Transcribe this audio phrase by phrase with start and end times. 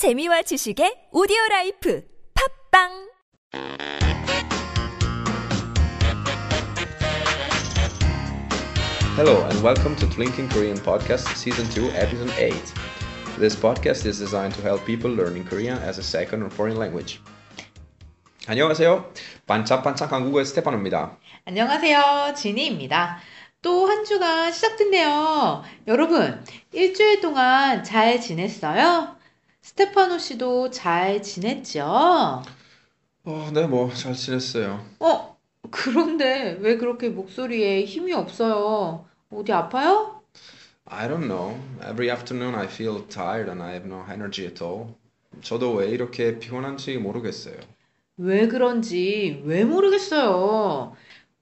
[0.00, 2.00] 재미와 지식의 오디오 라이프
[2.72, 2.88] 팝빵
[9.16, 12.54] Hello and welcome to Thinking Korean Podcast Season 2, Episode 8.
[13.38, 17.20] This podcast is designed to help people learning Korean as a second or foreign language.
[18.48, 19.12] 안녕하세요.
[19.46, 21.18] 반짝반짝 한국어의 스테파노입니다.
[21.44, 22.32] 안녕하세요.
[22.34, 23.18] 지니입니다.
[23.60, 25.62] 또 한 주가 시작됐네요.
[25.88, 26.42] 여러분,
[26.72, 29.19] 일주일 동안 잘 지냈어요?
[29.74, 32.42] 스테파노 씨도 잘 지냈죠?
[33.24, 34.84] 어, 네, 뭐 잘 지냈어요.
[34.98, 35.36] 어,
[35.70, 39.06] 그런데 왜 그렇게 목소리에 힘이 없어요?
[39.30, 40.22] 어디 아파요?
[40.86, 41.56] I don't know.
[41.82, 44.94] Every afternoon I feel tired and I have no energy at all.
[45.42, 47.54] 저도 왜 이렇게 피곤한지 모르겠어요.
[48.16, 50.96] 왜 그런지 왜 모르겠어요.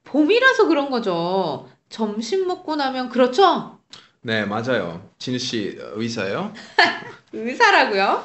[0.05, 1.67] 봄이라서 그런 거죠.
[1.89, 3.78] 점심 먹고 나면 그렇죠?
[4.23, 5.03] 네, 맞아요.
[5.19, 6.53] 진우 씨 어, 의사예요?
[7.33, 8.25] 의사라고요?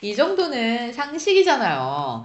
[0.00, 2.24] 이 정도는 상식이잖아요.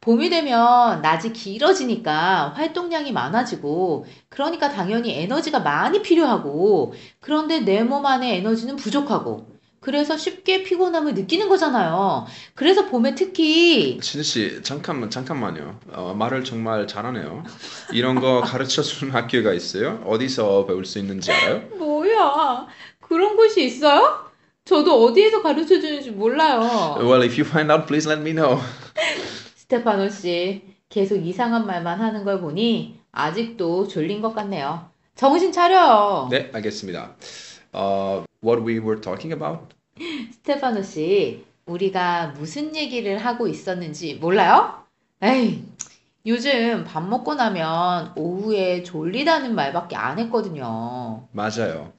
[0.00, 8.36] 봄이 되면 낮이 길어지니까 활동량이 많아지고, 그러니까 당연히 에너지가 많이 필요하고, 그런데 내 몸 안에
[8.36, 9.46] 에너지는 부족하고,
[9.78, 12.26] 그래서 쉽게 피곤함을 느끼는 거잖아요.
[12.54, 15.78] 그래서 봄에 특히, 진우 씨, 잠깐만, 잠깐만요.
[15.92, 17.44] 어, 말을 정말 잘하네요.
[17.92, 20.02] 이런 거 가르쳐 주는 학교가 있어요?
[20.06, 21.62] 어디서 배울 수 있는지 알아요?
[21.78, 22.66] 뭐 야,
[23.00, 24.30] 그런 곳이 있어요?
[24.64, 26.60] 저도 어디에서 가르쳐 주는지 몰라요.
[26.98, 28.60] Well, if you find out, please let me know.
[29.56, 34.90] 스테파노 씨, 계속 이상한 말만 하는 걸 보니 아직도 졸린 것 같네요.
[35.14, 36.28] 정신 차려요.
[36.30, 37.16] 네, 알겠습니다.
[37.72, 39.74] 어, what we were talking about?
[40.32, 44.82] 스테파노 씨, 우리가 무슨 얘기를 하고 있었는지 몰라요?
[45.22, 45.64] 에이,
[46.24, 51.26] 요즘 밥 먹고 나면 오후에 졸리다는 말밖에 안 했거든요.
[51.32, 51.92] 맞아요.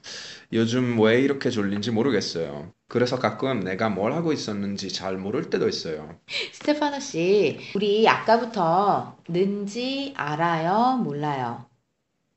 [0.54, 2.72] 요즘 왜 이렇게 졸린지 모르겠어요.
[2.88, 6.16] 그래서 가끔 내가 뭘 하고 있었는지 잘 모를 때도 있어요.
[6.54, 11.66] 스테파노 씨, 우리 아까부터 는지 알아요, 몰라요?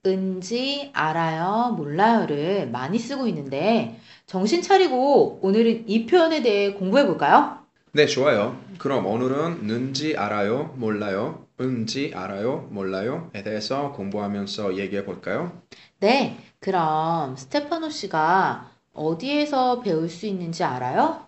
[0.07, 7.66] 은지 알아요, 몰라요를 많이 쓰고 있는데 정신 차리고 오늘은 이 표현에 대해 공부해 볼까요?
[7.97, 8.61] 네, 좋아요.
[8.79, 15.63] 그럼 오늘은 는지 알아요, 몰라요, 은지 알아요, 몰라요에 대해서 공부하면서 얘기해 볼까요?
[16.01, 21.25] 네, 그럼 스테파노 씨가 어디에서 배울 수 있는지 알아요?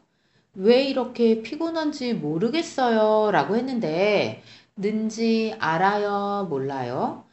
[0.55, 4.43] 왜 이렇게 피곤한지 모르겠어요 라고 했는데
[4.77, 7.25] 는지 알아요, 몰라요?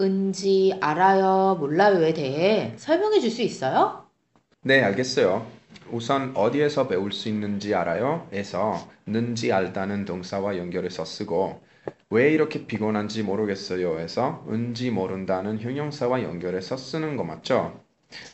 [0.00, 4.04] 은지 알아요, 몰라요에 대해 설명해 줄 수 있어요?
[4.62, 5.46] 네, 알겠어요.
[5.94, 8.26] 우선 어디에서 배울 수 있는지 알아요?
[8.32, 11.60] 에서 는지 알다는 동사와 연결해서 쓰고
[12.10, 17.80] 왜 이렇게 피곤한지 모르겠어요 해서 은지 모른다는 형용사와 연결해서 쓰는 거 맞죠?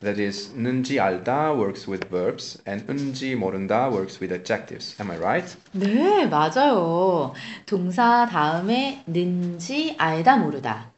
[0.00, 4.97] That is, 는지 알다 works with verbs and 은지 모른다 works with adjectives.
[4.98, 5.59] Am I right?
[5.72, 7.34] 네, 맞아요.
[7.66, 10.92] 동사 다음에 는지 알다 모르다.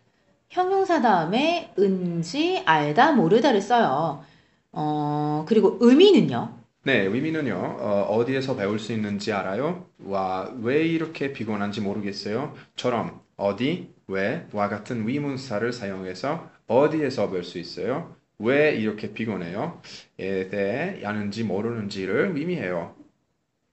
[0.51, 4.25] 형용사 다음에 은지 알다 모르다를 써요.
[4.73, 6.59] 어, 그리고 의미는요?
[6.85, 7.55] 네, 의미는요.
[7.55, 9.87] 어, 디에서 배울 수 있는지 알아요?
[10.05, 12.55] 와, 왜 이렇게 피곤한지 모르겠어요?
[12.75, 18.17] 처럼 어디, 왜, 와 같은 위문사를 사용해서 어디에서 배울 수 있어요?
[18.39, 19.81] 왜 이렇게 피곤해요?
[20.19, 22.97] 에 대해 아는지 모르는지를 의미해요.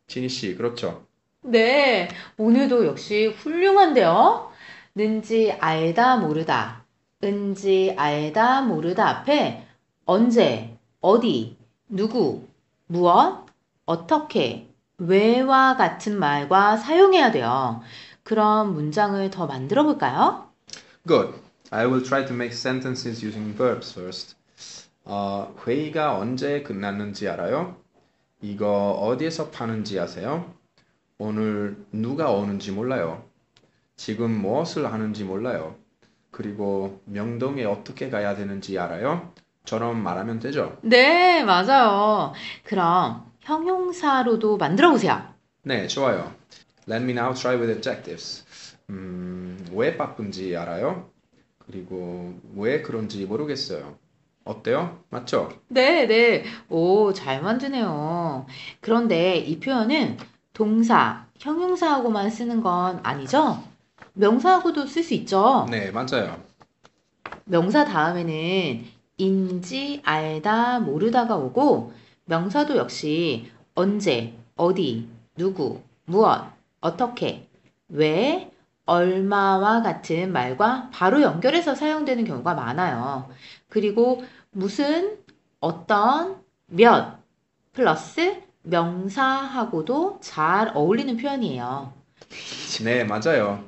[0.07, 1.05] 진희 씨, 그렇죠?
[1.41, 4.51] 네, 오늘도 역시 훌륭한데요?
[4.95, 6.85] 는지 알다 모르다,
[7.23, 9.63] 은지 알다 모르다 앞에
[10.05, 10.68] 언제,
[11.01, 12.47] 어디, 누구,
[12.87, 13.45] 무엇,
[13.85, 14.67] 어떻게,
[14.97, 17.81] 왜와 같은 말과 사용해야 돼요.
[18.23, 20.49] 그럼 문장을 더 만들어 볼까요?
[21.07, 21.39] Good.
[21.71, 24.35] I will try to make sentences using verbs first.
[25.05, 27.77] 어, 회의가 언제 끝났는지 알아요?
[28.41, 30.53] 이거 어디에서 파는지 아세요?
[31.17, 33.23] 오늘 누가 오는지 몰라요.
[33.95, 35.75] 지금 무엇을 하는지 몰라요.
[36.31, 39.33] 그리고 명동에 어떻게 가야 되는지 알아요?
[39.65, 40.77] 처럼 말하면 되죠.
[40.81, 42.33] 네, 맞아요.
[42.63, 45.21] 그럼 형용사로도 만들어 보세요.
[45.63, 46.33] 네, 좋아요.
[46.87, 48.45] Let me now try with adjectives.
[48.89, 51.09] 음, 왜 바쁜지 알아요?
[51.65, 53.97] 그리고 왜 그런지 모르겠어요.
[54.43, 55.03] 어때요?
[55.09, 55.49] 맞죠?
[55.67, 56.43] 네, 네.
[56.69, 58.47] 오, 잘 만드네요.
[58.81, 60.17] 그런데 이 표현은
[60.53, 63.61] 동사, 형용사하고만 쓰는 건 아니죠?
[64.13, 65.67] 명사하고도 쓸 수 있죠?
[65.69, 66.41] 네, 맞아요.
[67.45, 68.85] 명사 다음에는
[69.19, 71.91] 인지, 알다, 모르다가 오고,
[72.25, 76.45] 명사도 역시 언제, 어디, 누구, 무엇,
[76.79, 77.45] 어떻게,
[77.89, 78.49] 왜,
[78.85, 83.29] 얼마와 같은 말과 바로 연결해서 사용되는 경우가 많아요.
[83.67, 85.17] 그리고 무슨,
[85.59, 86.37] 어떤,
[86.67, 87.19] 몇,
[87.73, 91.93] 플러스 명사하고도 잘 어울리는 표현이에요.
[92.85, 93.63] 네, 맞아요.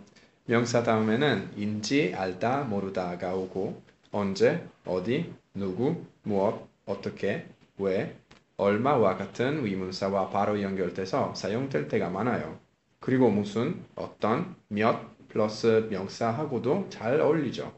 [0.45, 3.81] 명사 다음에는 인지, 알다, 모르다가 오고
[4.11, 8.15] 언제, 어디, 누구, 무엇, 어떻게, 왜,
[8.57, 12.59] 얼마와 같은 의문사와 바로 연결돼서 사용될 때가 많아요.
[12.99, 17.73] 그리고 무슨, 어떤, 몇 플러스 명사하고도 잘 어울리죠.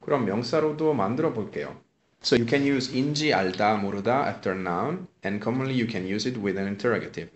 [0.00, 1.78] 그럼 명사로도 만들어 볼게요.
[2.22, 6.40] So you can use 인지, 알다, 모르다 after noun and commonly you can use it
[6.40, 7.30] with an interrogative.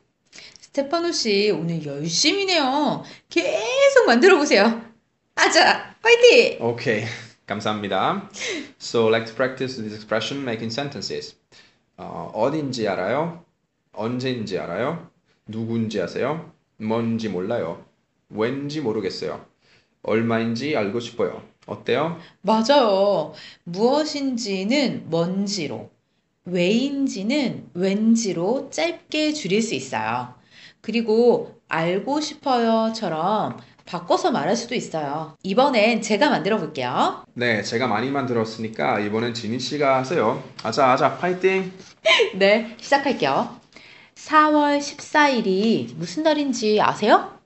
[0.60, 3.02] 스테파노 씨 오늘 열심히네요.
[3.28, 4.82] 계속 만들어 보세요.
[5.34, 6.58] 아자, 파이팅!
[6.60, 7.04] Okay,
[7.48, 8.28] 감사합니다.
[8.78, 11.36] So let's practice this expression making sentences.
[11.96, 13.44] 어, 어딘지 알아요?
[13.92, 15.10] 언제인지 알아요?
[15.46, 16.52] 누군지 아세요?
[16.76, 17.84] 뭔지 몰라요.
[18.28, 19.44] 왠지 모르겠어요.
[20.02, 21.42] 얼마인지 알고 싶어요.
[21.66, 22.18] 어때요?
[22.42, 23.32] 맞아요.
[23.64, 25.90] 무엇인지는 뭔지로,
[26.44, 30.34] 왜인지는 왠지로 짧게 줄일 수 있어요.
[30.80, 33.58] 그리고 알고 싶어요처럼
[33.92, 35.34] 바꿔서 말할 수도 있어요.
[35.42, 37.24] 이번엔 제가 만들어 볼게요.
[37.32, 40.42] 네, 제가 많이 만들었으니까 이번엔 지민 씨가 하세요.
[40.62, 41.72] 아자, 아자, 파이팅!
[42.36, 43.58] 네, 시작할게요.
[44.14, 47.38] 4월 14일이 무슨 날인지 아세요?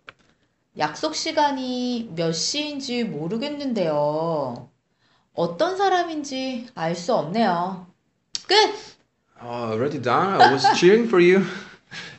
[0.79, 4.69] 약속 시간이 몇 시인지 모르겠는데요.
[5.35, 7.87] 어떤 사람인지 알 수 없네요.
[8.49, 8.56] 끝!
[9.41, 10.41] Oh, already done?
[10.41, 11.44] I was cheering for you.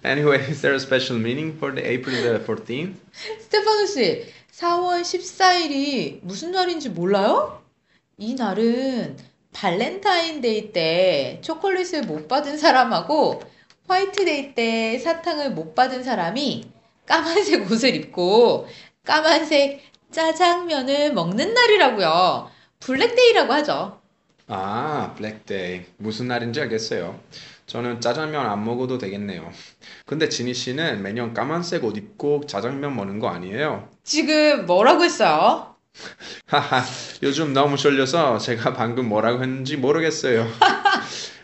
[0.04, 2.96] Anyway, is there a special meaning for the April the 14th?
[3.40, 7.62] 스테파노 씨, 4월 14일이 무슨 날인지 몰라요?
[8.18, 9.18] 이 날은
[9.54, 13.42] 발렌타인데이 때 초콜릿을 못 받은 사람하고
[13.88, 16.66] 화이트데이 때 사탕을 못 받은 사람이
[17.06, 18.68] 까만색 옷을 입고
[19.06, 22.52] 까만색 짜장면을 먹는 날이라고요.
[22.80, 24.03] 블랙데이라고 하죠.
[24.48, 25.86] 아, 블랙데이.
[25.98, 27.20] 무슨 날인지 알겠어요.
[27.66, 29.52] 저는 짜장면 안 먹어도 되겠네요.
[30.06, 33.90] 근데 지니 씨는 매년 까만색 옷 입고 짜장면 먹는 거 아니에요?
[34.04, 35.76] 지금 뭐라고 했어요?
[36.48, 36.84] 하하,
[37.22, 40.48] 요즘 너무 졸려서 제가 방금 뭐라고 했는지 모르겠어요.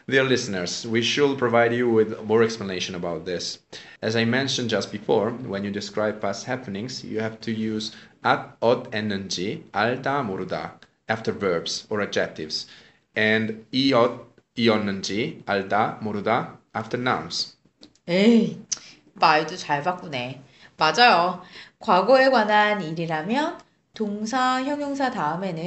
[0.09, 3.59] Dear listeners, we should provide you with more explanation about this.
[4.01, 7.95] As I mentioned just before, when you describe past happenings, you have to use
[8.25, 12.67] at, 엇, 했는지, 알다, 모르다 after verbs or adjectives,
[13.19, 13.65] and
[14.55, 17.57] 이었는지, 알다, 모르다 after nouns.
[18.07, 18.61] 에이,
[19.15, 20.41] 말도 잘 바꾸네.
[20.77, 21.41] 맞아요.
[21.79, 23.59] 과거에 관한 일이라면
[23.93, 25.61] 동사, 형용사 다음에는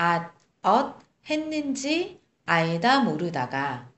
[0.00, 0.26] at,
[0.62, 0.94] 엇,
[1.28, 3.88] 했는지, 알다, 모르다가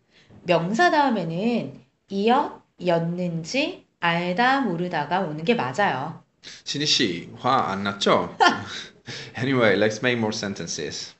[0.44, 6.22] 명사 다음에는 이엇, 였는지, 알다, 모르다가 오는 게 맞아요.
[6.64, 8.34] 지니 씨, 화 안 났죠?
[9.36, 11.14] anyway, let's make more sentences.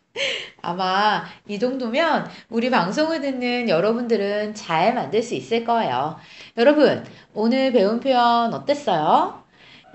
[0.62, 6.16] 아마 이 정도면 우리 방송을 듣는 여러분들은 잘 만들 수 있을 거예요.
[6.56, 9.42] 여러분, 오늘 배운 표현 어땠어요?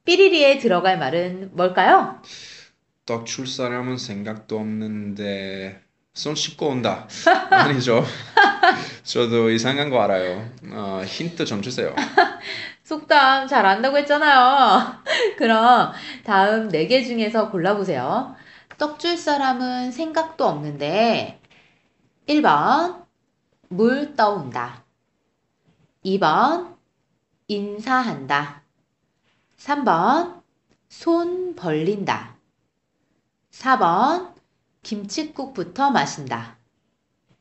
[0.06, 2.22] 삐리리에 들어갈 말은 뭘까요?
[3.06, 5.82] 떡 줄 사람은 생각도 없는데
[6.14, 7.08] 손 씻고 온다.
[7.50, 8.04] 아니죠.
[9.04, 10.50] 저도 이상한 거 알아요.
[10.72, 11.94] 어, 힌트 좀 주세요.
[12.84, 15.04] 속담 잘 안다고 했잖아요.
[15.38, 15.94] 그럼
[16.24, 18.36] 다음 4개 중에서 골라보세요.
[18.78, 21.40] 떡 줄 사람은 생각도 없는데
[22.28, 23.06] 1번
[23.70, 24.84] 물 떠온다.
[26.06, 26.76] 2번
[27.48, 28.62] 인사한다.
[29.58, 30.42] 3번
[30.90, 32.36] 손 벌린다.
[33.52, 34.34] 4번
[34.84, 36.58] 김칫국부터 마신다.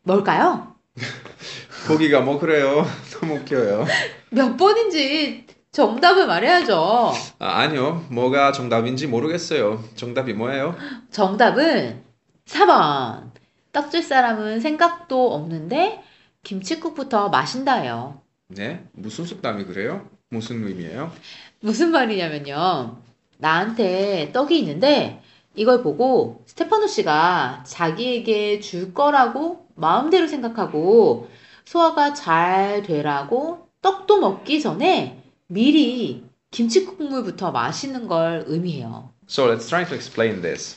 [0.02, 0.74] 뭘까요?
[1.88, 2.84] 보기가 뭐 그래요.
[3.20, 3.86] 너무 웃겨요.
[4.30, 7.12] 몇 번인지 정답을 말해야죠.
[7.38, 8.04] 아, 아니요.
[8.10, 9.82] 뭐가 정답인지 모르겠어요.
[9.96, 10.76] 정답이 뭐예요?
[11.10, 12.02] 정답은
[12.46, 13.32] 4번.
[13.72, 16.02] 떡 줄 사람은 생각도 없는데
[16.42, 18.20] 김칫국부터 마신다예요.
[18.54, 18.84] 네?
[18.92, 20.08] 무슨 속담이 그래요?
[20.28, 21.12] 무슨 의미예요?
[21.60, 22.98] 무슨 말이냐면요.
[23.38, 25.22] 나한테 떡이 있는데
[25.54, 31.28] 이걸 보고 스테파노 씨가 자기에게 줄 거라고 마음대로 생각하고
[31.64, 39.10] 소화가 잘 되라고 떡도 먹기 전에 미리 김치 국물부터 마시는 걸 의미해요.
[39.28, 40.76] So let's try to explain this.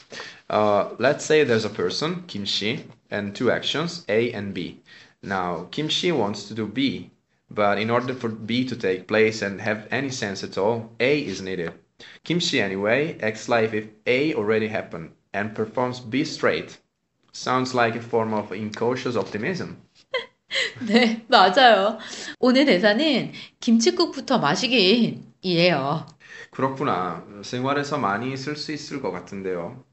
[0.50, 4.82] Uh, let's say there's a person, Kimchi, and two actions, A and B.
[5.22, 7.10] Now, Kimchi wants to do B,
[7.55, 11.19] but in order for B to take place and have any sense at all, A
[11.19, 11.73] is needed.
[12.25, 16.79] Kimchi, anyway, acts like if A already happened and performs B straight.
[17.33, 19.77] Sounds like a form of incautious optimism.
[20.81, 21.99] 네, 맞아요.
[22.39, 26.07] 오늘 대사는 김치국부터 마시긴이에요.
[26.51, 27.25] 그렇구나.
[27.43, 29.85] 생활에서 많이 쓸 수 있을 것 같은데요.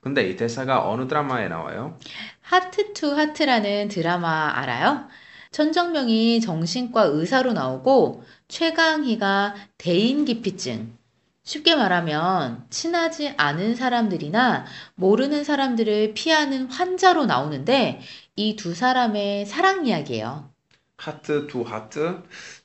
[0.00, 1.98] 근데 이 대사가 어느 드라마에 나와요?
[2.42, 5.08] 하트 투 하트라는 드라마 알아요?
[5.51, 10.97] 천정명이 정신과 의사로 나오고 최강희가 대인기피증.
[11.43, 14.65] 쉽게 말하면 친하지 않은 사람들이나
[14.95, 18.01] 모르는 사람들을 피하는 환자로 나오는데
[18.35, 20.49] 이 두 사람의 사랑 이야기예요.
[21.47, 21.95] To heart.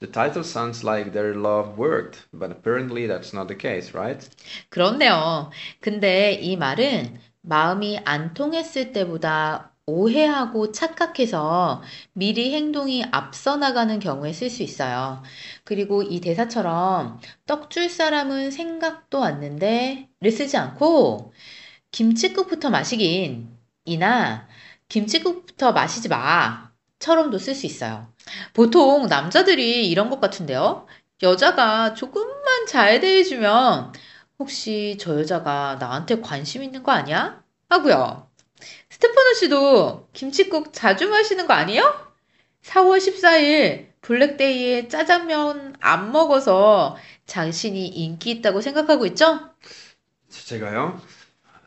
[0.00, 4.28] The title sounds like their love worked, but apparently that's not the case, right?
[4.70, 5.50] 그렇네요.
[5.80, 11.82] 근데 이 말은 마음이 안 통했을 때보다 오해하고 착각해서
[12.14, 15.22] 미리 행동이 앞서 나가는 경우에 쓸 수 있어요.
[15.64, 21.32] 그리고 이 대사처럼 떡 줄 사람은 생각도 왔는데 를 쓰지 않고
[21.92, 24.48] 김치국부터 마시긴 이나
[24.88, 28.12] 김치국부터 마시지 마 처럼도 쓸 수 있어요.
[28.54, 30.86] 보통 남자들이 이런 것 같은데요.
[31.22, 33.92] 여자가 조금만 잘 대해주면
[34.38, 37.42] 혹시 저 여자가 나한테 관심 있는 거 아니야?
[37.68, 38.30] 하고요.
[38.90, 42.12] 스테파노 씨도 김치국 자주 마시는 거 아니에요?
[42.62, 49.50] 4월 14일 블랙데이에 짜장면 안 먹어서 당신이 인기 있다고 생각하고 있죠?
[50.28, 51.00] 제가요?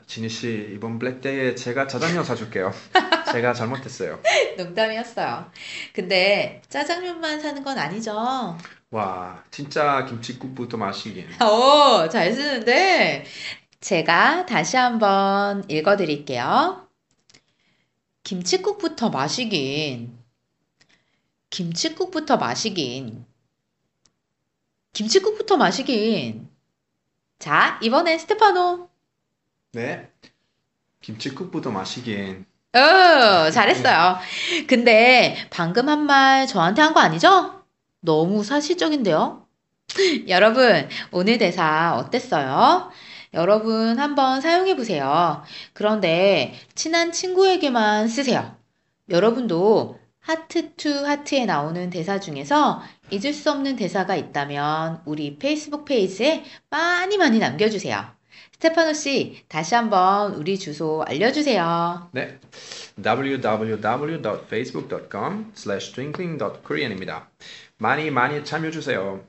[0.06, 2.72] 지니 씨, 이번 블랙데이에 제가 짜장면 사줄게요.
[3.32, 4.22] 제가 잘못했어요.
[4.58, 5.51] 농담이었어요.
[5.94, 8.58] 근데 짜장면만 사는 건 아니죠.
[8.89, 11.27] 와, 진짜 김치국부터 마시긴.
[11.42, 13.25] 오, 잘 쓰는데
[13.82, 16.87] 제가 다시 한번 읽어드릴게요.
[18.31, 20.17] 김치국부터 마시긴.
[21.50, 23.25] 김치국부터 마시긴.
[24.91, 26.50] 김치국부터 마시긴.
[27.39, 28.89] 자, 이번엔 스테파노.
[29.72, 30.12] 네.
[31.00, 32.46] 김치국부터 마시긴.
[32.75, 34.17] 어, 잘했어요.
[34.67, 37.63] 근데 방금 한 말 저한테 한 거 아니죠?
[38.01, 39.48] 너무 사실적인데요?
[40.27, 42.91] 여러분, 오늘 대사 어땠어요?
[43.34, 45.43] 여러분 한번 사용해 보세요.
[45.74, 48.55] 그런데 친한 친구에게만 쓰세요.
[49.10, 52.81] 여러분도 하트 투 하트에 나오는 대사 중에서
[53.12, 58.15] 잊을 수 없는 대사가 있다면 우리 페이스북 페이지에 많이 많이 남겨주세요.
[58.53, 62.10] 스테파노 씨, 다시 한번 우리 주소 알려주세요.
[62.12, 62.39] 네.
[62.98, 67.29] www.facebook.com slash twinkling.korean입니다.
[67.77, 69.24] 많이 많이 참여해주세요.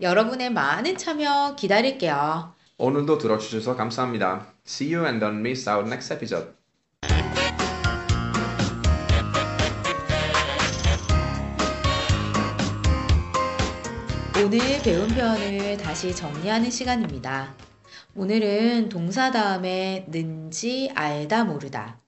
[0.00, 2.52] 여러분의 많은 참여 기다릴게요.
[2.84, 4.54] 오늘도 들어주셔서 감사합니다.
[4.66, 6.48] See you and don't miss our next episode.
[14.36, 17.54] 오늘 배운 표현을 다시 정리하는 시간입니다.
[18.16, 22.00] 오늘은 동사 다음에 는지 알다 모르다.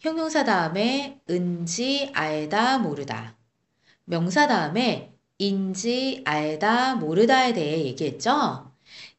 [0.00, 3.38] 형용사 다음에 은지 알다 모르다.
[4.04, 8.69] 명사 다음에 인지 알다 모르다에 대해 얘기했죠?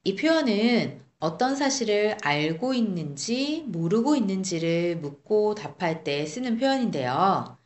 [0.03, 7.58] 이 표현은 어떤 사실을 알고 있는지 모르고 있는지를 묻고 답할 때 쓰는 표현인데요.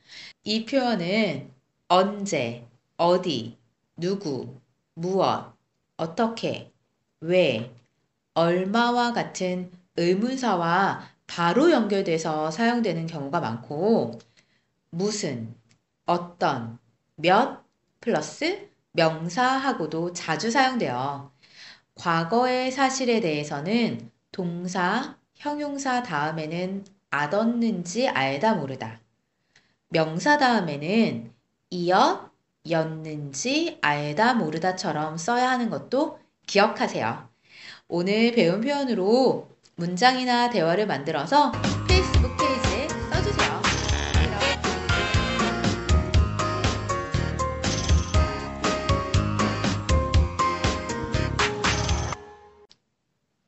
[0.43, 1.53] 이 표현은
[1.87, 3.57] 언제, 어디,
[3.95, 4.59] 누구,
[4.95, 5.55] 무엇,
[5.95, 6.73] 어떻게,
[7.21, 7.73] 왜,
[8.33, 14.19] 얼마와 같은 의문사와 바로 연결돼서 사용되는 경우가 많고,
[14.89, 15.55] 무슨,
[16.05, 16.79] 어떤,
[17.15, 17.63] 몇
[18.01, 21.31] 플러스 명사하고도 자주 사용돼요.
[21.95, 28.99] 과거의 사실에 대해서는 동사, 형용사 다음에는 알았는지 알다 모르다.
[29.89, 31.33] 명사 다음에는
[31.69, 32.31] 이었,
[32.69, 37.29] 였는지 알다 모르다처럼 써야 하는 것도 기억하세요.
[37.87, 41.51] 오늘 배운 표현으로 문장이나 대화를 만들어서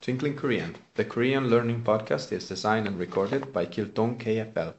[0.07, 0.73] Twinkling Korean.
[0.95, 4.73] The Korean Learning Podcast is designed and recorded by Kiltong KFL.